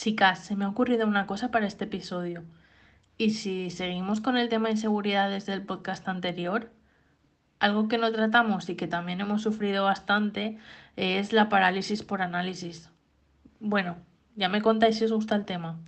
[0.00, 2.42] Chicas, se me ha ocurrido una cosa para este episodio.
[3.18, 6.70] Y si seguimos con el tema de inseguridad desde el podcast anterior,
[7.58, 10.56] algo que no tratamos y que también hemos sufrido bastante
[10.96, 12.88] es la parálisis por análisis.
[13.58, 13.98] Bueno,
[14.36, 15.78] ya me contáis si os gusta el tema.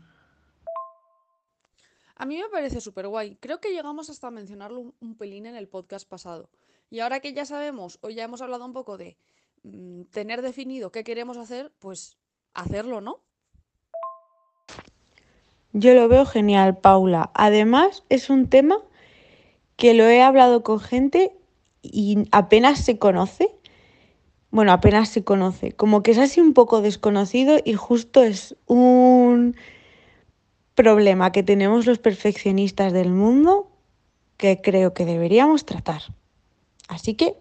[2.15, 3.37] A mí me parece súper guay.
[3.37, 6.51] Creo que llegamos hasta mencionarlo un, pelín en el podcast pasado.
[6.91, 9.17] Y ahora que ya sabemos o ya hemos hablado un poco de
[9.63, 12.19] mm, tener definido qué queremos hacer, pues
[12.53, 13.23] hacerlo, ¿no?
[15.73, 17.31] Yo lo veo genial, Paula.
[17.35, 18.77] Además, es un tema
[19.77, 21.33] que lo he hablado con gente
[21.83, 23.49] y apenas se conoce.
[24.51, 25.73] Bueno, apenas se conoce.
[25.73, 29.57] Como que es así un poco desconocido y justo es un
[30.75, 33.71] problema que tenemos los perfeccionistas del mundo
[34.37, 36.03] que creo que deberíamos tratar.
[36.89, 37.37] Así que,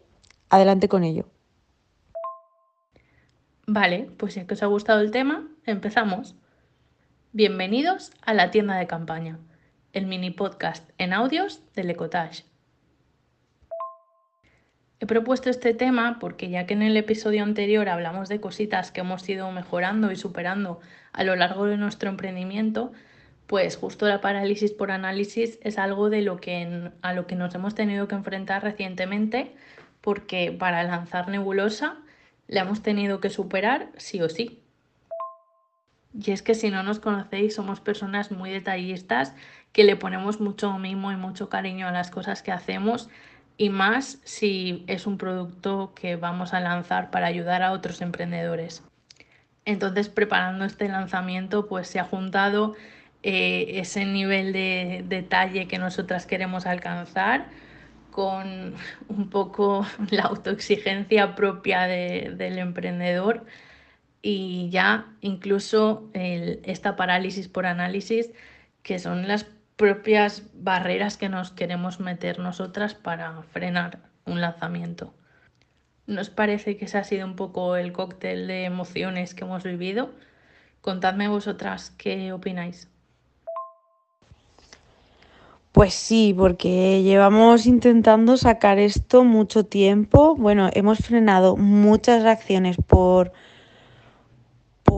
[0.49, 1.25] adelante con ello.
[3.67, 6.35] Vale, pues si que os ha gustado el tema, empezamos.
[7.33, 9.39] Bienvenidos a la tienda de campaña,
[9.93, 12.43] el mini podcast en audios del Ecotage.
[14.99, 18.99] He propuesto este tema porque ya que en el episodio anterior hablamos de cositas que
[18.99, 20.81] hemos ido mejorando y superando
[21.13, 22.91] a lo largo de nuestro emprendimiento,
[23.47, 27.55] pues justo la parálisis por análisis es algo de lo que a lo que nos
[27.55, 29.55] hemos tenido que enfrentar recientemente
[30.01, 31.95] porque para lanzar Nebulosa
[32.47, 34.60] la hemos tenido que superar sí o sí.
[36.13, 39.33] Y es que si no nos conocéis, somos personas muy detallistas
[39.71, 43.09] que le ponemos mucho mimo y mucho cariño a las cosas que hacemos
[43.57, 48.83] y más si es un producto que vamos a lanzar para ayudar a otros emprendedores.
[49.65, 52.75] Entonces, preparando este lanzamiento, pues se ha juntado
[53.23, 57.45] eh, ese nivel de detalle que nosotras queremos alcanzar
[58.09, 58.73] con
[59.07, 63.45] un poco la autoexigencia propia del emprendedor
[64.21, 68.31] y ya incluso esta parálisis por análisis,
[68.83, 75.13] que son las propias barreras que nos queremos meter nosotras para frenar un lanzamiento.
[76.05, 80.11] ¿Nos parece que ese ha sido un poco el cóctel de emociones que hemos vivido?
[80.81, 82.87] Contadme vosotras qué opináis.
[85.71, 90.35] Pues sí, porque llevamos intentando sacar esto mucho tiempo.
[90.35, 93.31] Bueno, hemos frenado muchas acciones por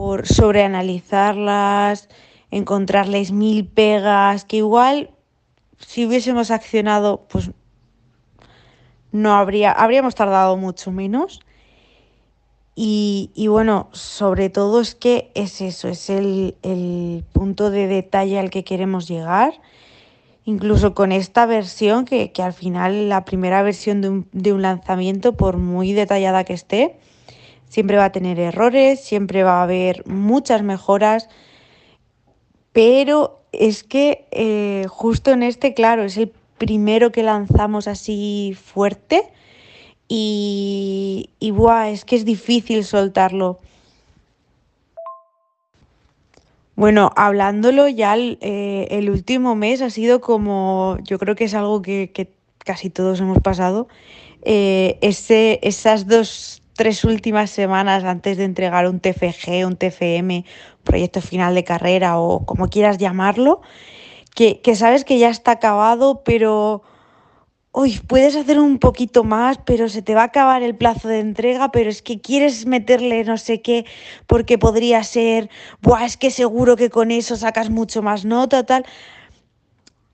[0.04, 2.10] por sobreanalizarlas,
[2.50, 5.08] encontrarles mil pegas, que igual
[5.78, 7.52] si hubiésemos accionado, pues
[9.12, 11.40] no habría, habríamos tardado mucho menos.
[12.76, 18.62] Y, bueno, sobre todo es que es eso, es el, punto de detalle al que
[18.62, 19.54] queremos llegar.
[20.44, 25.32] Incluso con esta versión, que, al final la primera versión de un, de un lanzamiento,
[25.32, 26.98] por muy detallada que esté,
[27.74, 31.28] siempre va a tener errores, siempre va a haber muchas mejoras,
[32.72, 39.24] pero es que eh, justo en este, claro, es el primero que lanzamos así fuerte
[40.06, 41.52] y, y
[41.88, 43.58] es que es difícil soltarlo.
[46.76, 51.82] Bueno, hablándolo ya eh, el, último mes ha sido como, yo creo que es algo
[51.82, 52.12] que,
[52.58, 53.88] casi todos hemos pasado,
[54.42, 60.44] eh, ese, esas dos tres últimas semanas antes de entregar un TFG, un TFM,
[60.82, 63.62] proyecto final de carrera o como quieras llamarlo,
[64.34, 66.82] que, sabes que ya está acabado, pero
[67.70, 71.20] hoy puedes hacer un poquito más, pero se te va a acabar el plazo de
[71.20, 73.86] entrega, pero es que quieres meterle no sé qué,
[74.26, 75.50] porque podría ser,
[75.82, 78.84] Buah, es que seguro que con eso sacas mucho más nota, tal.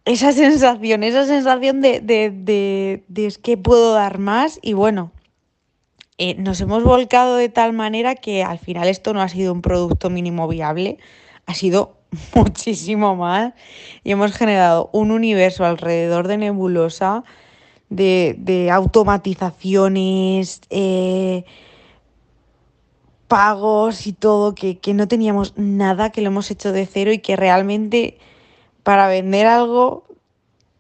[0.04, 5.12] Esa sensación, esa sensación de, de, de, de es que puedo dar más y bueno,
[6.22, 9.62] eh, nos hemos volcado de tal manera que al final esto no ha sido un
[9.62, 10.98] producto mínimo viable,
[11.46, 11.96] ha sido
[12.34, 13.54] muchísimo más
[14.04, 17.24] y hemos generado un universo alrededor de Nebulosa
[17.88, 21.46] de, automatizaciones, eh,
[23.26, 27.20] pagos y todo, que, que no teníamos nada, que lo hemos hecho de cero y
[27.20, 28.18] que realmente
[28.82, 30.04] para vender algo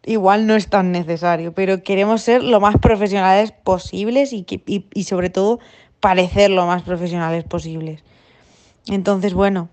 [0.04, 5.30] igual no es tan necesario, pero queremos ser lo más profesionales posibles y, y, sobre
[5.30, 5.60] todo
[6.00, 8.02] parecer lo más profesionales posibles.
[8.86, 9.68] Entonces, bueno,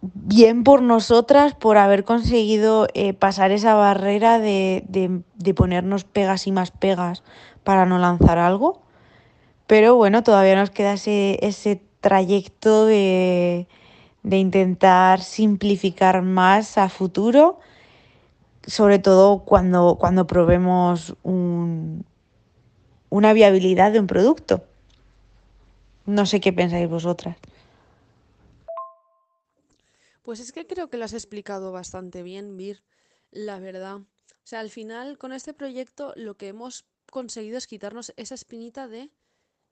[0.00, 6.52] bien por nosotras por haber conseguido eh, pasar esa barrera de, de, ponernos pegas y
[6.52, 7.22] más pegas
[7.64, 8.80] para no lanzar algo.
[9.66, 13.68] Pero bueno, todavía nos queda ese, ese trayecto de,
[14.22, 17.58] de intentar simplificar más a futuro,
[18.66, 22.04] sobre todo cuando, cuando probemos una
[23.32, 24.62] viabilidad de un producto.
[26.06, 27.36] No sé qué pensáis vosotras.
[30.22, 32.82] Pues es que creo que lo has explicado bastante bien, Vir,
[33.30, 33.96] la verdad.
[33.96, 38.86] O sea, al final, con este proyecto, lo que hemos conseguido es quitarnos esa espinita
[38.86, 39.10] de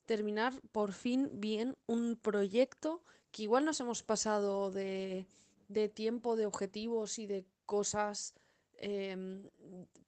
[0.06, 5.26] terminar por fin bien un proyecto que igual nos hemos pasado de,
[5.68, 8.34] de tiempo, de objetivos y de cosas
[8.78, 9.48] em,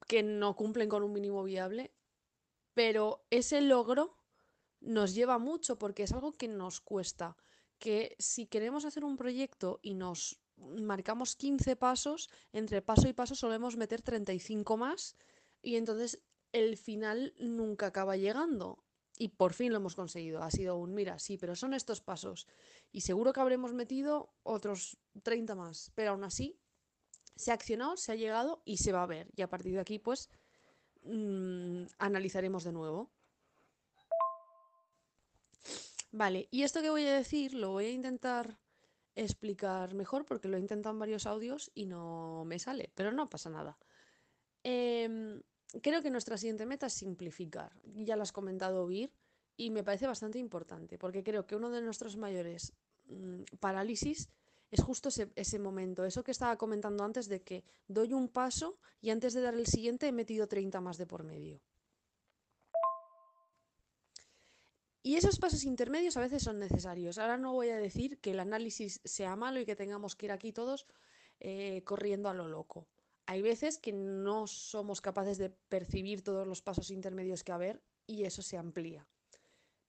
[0.06, 1.92] que no cumplen con un mínimo viable,
[2.74, 4.16] pero ese logro
[4.80, 7.36] nos lleva mucho porque es algo que nos cuesta,
[7.78, 13.34] que si queremos hacer un proyecto y nos marcamos 15 pasos, entre paso y paso
[13.34, 15.16] solemos meter 35 más
[15.62, 16.22] y entonces
[16.52, 18.84] el final nunca acaba llegando.
[19.20, 20.42] Y por fin lo hemos conseguido.
[20.42, 22.46] Ha sido un, mira, sí, pero son estos pasos.
[22.90, 25.92] Y seguro que habremos metido otros 30 más.
[25.94, 26.58] Pero aún así,
[27.36, 29.28] se ha accionado, se ha llegado y se va a ver.
[29.36, 30.30] Y a partir de aquí, pues,
[31.02, 33.10] mmm, analizaremos de nuevo.
[36.12, 38.58] Vale, y esto que voy a decir lo voy a intentar
[39.16, 43.28] explicar mejor porque lo he intentado en varios audios y no me sale, pero no
[43.28, 43.76] pasa nada.
[44.64, 45.42] Eh,
[45.82, 47.72] creo que nuestra siguiente meta es simplificar.
[47.84, 49.12] Ya lo has comentado, Vir,
[49.56, 52.72] y me parece bastante importante, porque creo que uno de nuestros mayores
[53.06, 54.28] mmm, parálisis
[54.70, 58.78] es justo ese, ese, momento, eso que estaba comentando antes de que doy un paso
[59.00, 61.60] y antes de dar el siguiente he metido 30 más de por medio.
[65.02, 67.18] Y esos pasos intermedios a veces son necesarios.
[67.18, 70.32] Ahora no voy a decir que el análisis sea malo y que tengamos que ir
[70.32, 70.86] aquí todos
[71.40, 72.86] eh, corriendo a lo loco.
[73.30, 78.24] Hay veces que no somos capaces de percibir todos los pasos intermedios que haber y
[78.24, 79.06] eso se amplía.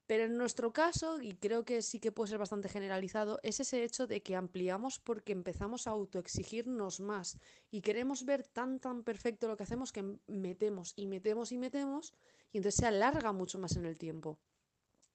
[0.06, 3.84] Pero en nuestro caso, y creo que sí que puede ser bastante generalizado, es ese
[3.84, 7.40] hecho de que ampliamos porque empezamos a autoexigirnos más
[7.72, 12.14] y queremos ver tan tan perfecto lo que hacemos que metemos y metemos y metemos
[12.52, 14.38] y entonces se alarga mucho más en el tiempo.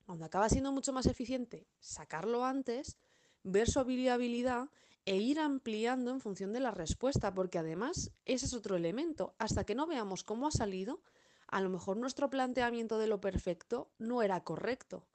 [0.04, 2.96] Cuando acaba siendo mucho más eficiente sacarlo antes,
[3.44, 4.68] ver su habilidad
[5.06, 9.34] e ir ampliando en función de la respuesta, porque además ese es otro elemento.
[9.38, 11.00] Hasta que no veamos cómo ha salido,
[11.48, 15.06] a lo mejor nuestro planteamiento de lo perfecto no era correcto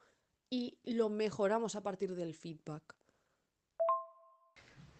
[0.50, 2.96] y lo mejoramos a partir del feedback.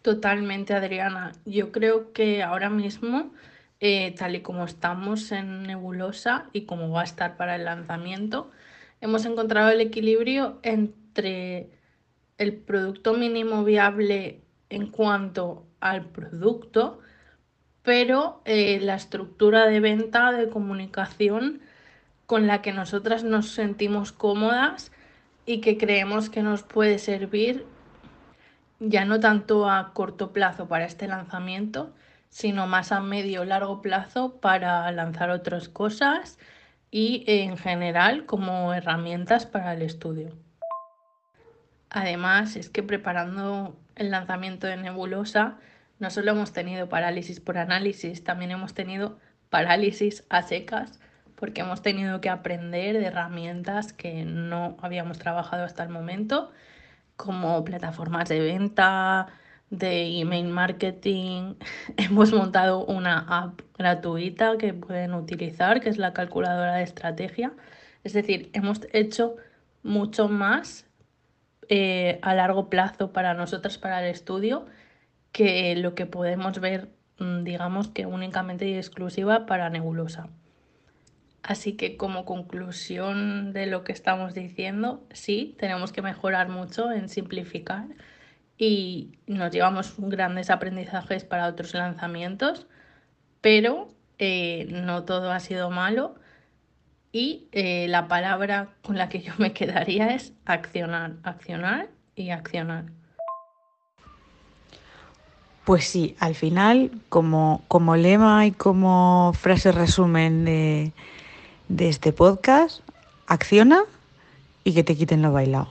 [0.02, 1.32] Totalmente, Adriana.
[1.46, 3.32] Yo creo que ahora mismo,
[3.80, 8.50] eh, tal y como estamos en Nebulosa y como va a estar para el lanzamiento,
[9.00, 11.70] hemos encontrado el equilibrio entre
[12.36, 14.41] el producto mínimo viable
[14.72, 17.00] en cuanto al producto,
[17.82, 21.60] pero eh, la estructura de venta, de comunicación
[22.26, 24.92] con la que nosotras nos sentimos cómodas
[25.44, 27.66] y que creemos que nos puede servir
[28.80, 31.92] ya no tanto a corto plazo para este lanzamiento,
[32.30, 36.38] sino más a medio largo plazo para lanzar otras cosas
[36.90, 40.30] y en general como herramientas para el estudio.
[41.90, 45.58] Además, es que preparando el lanzamiento de Nebulosa,
[45.98, 49.18] no solo hemos tenido parálisis por análisis, también hemos tenido
[49.50, 51.00] parálisis a secas,
[51.36, 56.50] porque hemos tenido que aprender de herramientas que no habíamos trabajado hasta el momento,
[57.16, 59.28] como plataformas de venta,
[59.70, 61.54] de email marketing.
[61.96, 67.52] Hemos montado una app gratuita que pueden utilizar, que es la calculadora de estrategia.
[68.04, 69.36] Es decir, hemos hecho
[69.82, 70.86] mucho más
[71.74, 74.66] eh, a largo plazo para nosotras, para el estudio,
[75.32, 80.28] que lo que podemos ver, mm, digamos que únicamente y exclusiva para Nebulosa.
[81.42, 87.08] Así que como conclusión de lo que estamos diciendo, sí, tenemos que mejorar mucho en
[87.08, 87.86] simplificar
[88.58, 92.66] y nos llevamos grandes aprendizajes para otros lanzamientos,
[93.40, 93.88] pero
[94.18, 96.16] eh, no todo ha sido malo
[97.12, 102.86] y eh, la palabra con la que yo me quedaría es accionar, accionar y accionar.
[105.64, 110.92] Pues sí, al final, como, como lema y como frase resumen de,
[111.68, 112.80] de este podcast,
[113.26, 113.84] acciona
[114.64, 115.68] y que te quiten lo bailado.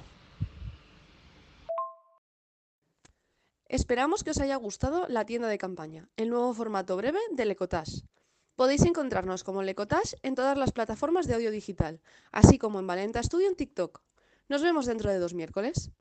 [3.68, 8.02] Esperamos que os haya gustado la tienda de campaña, el nuevo formato breve del Ecotash.
[8.56, 13.24] Podéis encontrarnos como Lecotage en todas las plataformas de audio digital, así como en Valenta
[13.24, 14.02] Studio en TikTok.
[14.50, 15.92] Nos vemos dentro de dos miércoles.